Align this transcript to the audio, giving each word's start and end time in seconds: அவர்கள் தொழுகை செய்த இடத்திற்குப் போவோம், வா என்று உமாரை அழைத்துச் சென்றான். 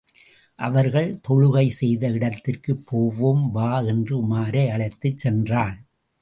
அவர்கள் 0.59 1.19
தொழுகை 1.29 1.67
செய்த 1.67 2.07
இடத்திற்குப் 2.07 2.85
போவோம், 2.85 3.51
வா 3.51 3.79
என்று 3.79 4.17
உமாரை 4.25 4.67
அழைத்துச் 4.67 5.17
சென்றான். 5.17 5.77